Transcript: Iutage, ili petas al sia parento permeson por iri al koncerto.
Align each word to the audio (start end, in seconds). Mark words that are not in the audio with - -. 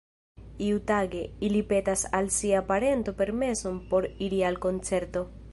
Iutage, 0.67 1.21
ili 1.49 1.61
petas 1.73 2.07
al 2.21 2.31
sia 2.37 2.65
parento 2.73 3.15
permeson 3.23 3.81
por 3.93 4.13
iri 4.31 4.45
al 4.51 4.63
koncerto. 4.69 5.29